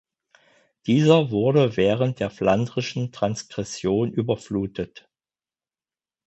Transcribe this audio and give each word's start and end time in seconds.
Dieser 0.87 1.29
wurde 1.29 1.77
während 1.77 2.19
der 2.19 2.31
Flandrischen 2.31 3.11
Transgression 3.11 4.11
überflutet. 4.11 5.07